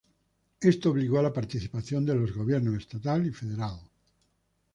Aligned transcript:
Esto 0.61 0.89
obligó 0.89 1.19
a 1.19 1.21
la 1.21 1.31
participación 1.31 2.03
de 2.07 2.15
los 2.15 2.33
gobiernos 2.33 2.73
Estatal 2.73 3.23
y 3.27 3.31
Federal. 3.31 3.79